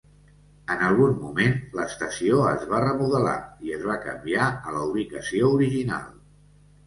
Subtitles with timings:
[0.75, 3.35] En algun moment, l'estació es va remodelar
[3.67, 6.09] i es va canviar a la ubicació original.